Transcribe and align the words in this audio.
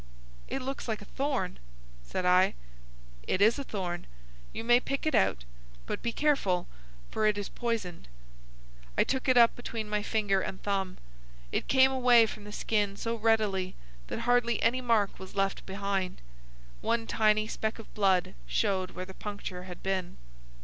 "It 0.47 0.63
looks 0.63 0.87
like 0.87 1.03
a 1.03 1.13
thorn," 1.13 1.59
said 2.03 2.25
I. 2.25 2.55
"It 3.27 3.39
is 3.39 3.59
a 3.59 3.63
thorn. 3.63 4.07
You 4.51 4.63
may 4.63 4.79
pick 4.79 5.05
it 5.05 5.13
out. 5.13 5.43
But 5.85 6.01
be 6.01 6.11
careful, 6.11 6.65
for 7.11 7.27
it 7.27 7.37
is 7.37 7.49
poisoned." 7.49 8.07
I 8.97 9.03
took 9.03 9.29
it 9.29 9.37
up 9.37 9.55
between 9.55 9.87
my 9.87 10.01
finger 10.01 10.41
and 10.41 10.59
thumb. 10.63 10.97
It 11.51 11.67
came 11.67 11.91
away 11.91 12.25
from 12.25 12.45
the 12.45 12.51
skin 12.51 12.97
so 12.97 13.13
readily 13.13 13.75
that 14.07 14.21
hardly 14.21 14.59
any 14.63 14.81
mark 14.81 15.19
was 15.19 15.35
left 15.35 15.67
behind. 15.67 16.19
One 16.81 17.05
tiny 17.05 17.45
speck 17.47 17.77
of 17.77 17.93
blood 17.93 18.33
showed 18.47 18.93
where 18.95 19.05
the 19.05 19.13
puncture 19.13 19.65
had 19.65 19.83
been. 19.83 20.17